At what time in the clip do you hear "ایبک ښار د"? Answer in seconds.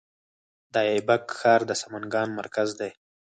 0.91-1.71